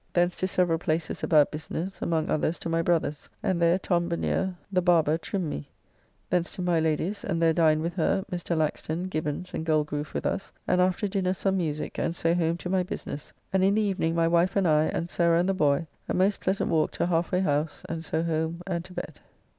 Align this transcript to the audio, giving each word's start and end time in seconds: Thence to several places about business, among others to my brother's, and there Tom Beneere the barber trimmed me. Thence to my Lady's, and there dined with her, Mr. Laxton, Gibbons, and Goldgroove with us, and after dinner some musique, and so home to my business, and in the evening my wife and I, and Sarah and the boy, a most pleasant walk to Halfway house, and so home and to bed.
Thence 0.13 0.35
to 0.37 0.47
several 0.47 0.79
places 0.79 1.21
about 1.23 1.51
business, 1.51 2.01
among 2.01 2.27
others 2.31 2.57
to 2.57 2.69
my 2.69 2.81
brother's, 2.81 3.29
and 3.43 3.61
there 3.61 3.77
Tom 3.77 4.09
Beneere 4.09 4.55
the 4.71 4.81
barber 4.81 5.15
trimmed 5.15 5.47
me. 5.47 5.69
Thence 6.31 6.49
to 6.55 6.61
my 6.63 6.79
Lady's, 6.79 7.23
and 7.23 7.39
there 7.39 7.53
dined 7.53 7.83
with 7.83 7.93
her, 7.97 8.25
Mr. 8.31 8.57
Laxton, 8.57 9.09
Gibbons, 9.09 9.53
and 9.53 9.63
Goldgroove 9.63 10.15
with 10.15 10.25
us, 10.25 10.51
and 10.67 10.81
after 10.81 11.07
dinner 11.07 11.35
some 11.35 11.57
musique, 11.57 11.99
and 11.99 12.15
so 12.15 12.33
home 12.33 12.57
to 12.57 12.67
my 12.67 12.81
business, 12.81 13.31
and 13.53 13.63
in 13.63 13.75
the 13.75 13.81
evening 13.83 14.15
my 14.15 14.27
wife 14.27 14.55
and 14.55 14.67
I, 14.67 14.85
and 14.85 15.07
Sarah 15.07 15.39
and 15.39 15.47
the 15.47 15.53
boy, 15.53 15.85
a 16.09 16.15
most 16.15 16.39
pleasant 16.41 16.71
walk 16.71 16.89
to 16.93 17.05
Halfway 17.05 17.41
house, 17.41 17.83
and 17.87 18.03
so 18.03 18.23
home 18.23 18.63
and 18.65 18.83
to 18.85 18.93
bed. 18.93 19.19